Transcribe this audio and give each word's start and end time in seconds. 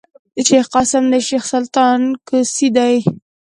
شېخ 0.47 0.65
قاسم 0.73 1.03
د 1.13 1.15
شېخ 1.27 1.43
سلطان 1.53 1.99
کوسی 2.27 2.67
دﺉ. 2.75 2.99